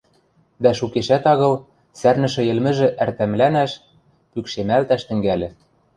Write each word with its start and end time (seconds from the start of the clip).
дӓ 0.63 0.71
шукешӓт 0.79 1.23
агыл: 1.33 1.53
сӓрнӹшӹ 1.99 2.41
йӹлмӹжӹ 2.45 2.87
ӓртӓмлӓнӓш, 3.03 3.71
пӱкшемӓлтӓш 4.31 5.01
тӹнгӓльӹ. 5.07 5.49